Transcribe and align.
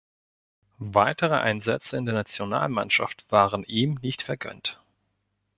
Weitere 0.95 1.35
Einsätze 1.35 1.95
in 1.95 2.05
der 2.07 2.15
Nationalmannschaft 2.15 3.23
waren 3.29 3.63
ihm 3.65 3.99
nicht 4.01 4.23
vergönnt. 4.23 4.81